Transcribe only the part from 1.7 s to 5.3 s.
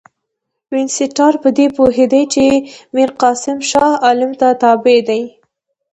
پوهېدی چې میرقاسم شاه عالم ته تابع دی.